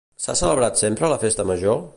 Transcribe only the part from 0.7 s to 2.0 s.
sempre la festa major?